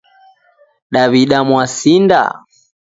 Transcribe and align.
Daw'ida 0.93 1.39
mwasinda 1.47 2.21